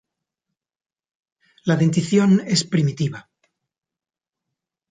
[1.63, 3.29] La dentición es primitiva.